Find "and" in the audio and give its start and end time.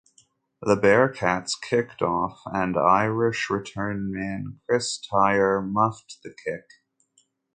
2.47-2.75